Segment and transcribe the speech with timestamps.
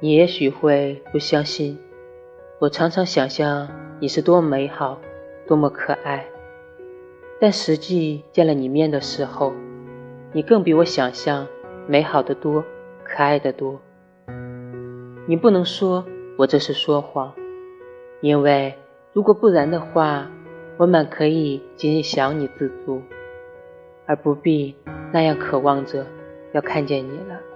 [0.00, 1.76] 你也许会不相信
[2.60, 5.00] 我常常想象你是多么美好
[5.46, 6.24] 多么可爱。
[7.40, 9.52] 但实际见了你面的时候
[10.32, 11.48] 你更比我想象
[11.88, 12.64] 美好的多
[13.02, 13.80] 可爱的多。
[15.26, 16.04] 你不能说
[16.36, 17.32] 我这是说谎
[18.20, 18.74] 因为
[19.12, 20.30] 如果不然的话
[20.76, 23.02] 我满可以仅仅想你自足
[24.06, 24.76] 而不必
[25.12, 26.06] 那样渴望着
[26.52, 27.47] 要看见你了。